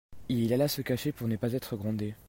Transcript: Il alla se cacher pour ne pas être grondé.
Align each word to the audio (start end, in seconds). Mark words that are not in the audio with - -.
Il 0.29 0.51
alla 0.51 0.67
se 0.67 0.81
cacher 0.81 1.11
pour 1.11 1.27
ne 1.27 1.35
pas 1.35 1.53
être 1.53 1.75
grondé. 1.77 2.15